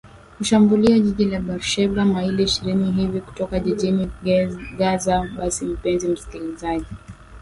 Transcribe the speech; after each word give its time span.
kushambulia 0.37 0.99
jiji 0.99 1.25
la 1.25 1.39
bar 1.39 1.61
sheba 1.61 2.05
maili 2.05 2.43
ishirini 2.43 2.91
hivi 2.91 3.21
kutoka 3.21 3.59
jijini 3.59 4.11
gaza 4.77 5.29
basi 5.37 5.65
mpenzi 5.65 6.07
msikilizaji 6.07 6.85